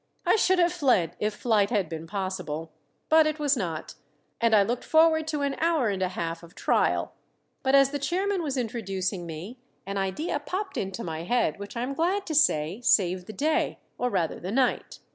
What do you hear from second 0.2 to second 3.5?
I should have fled if flight had been possible; but it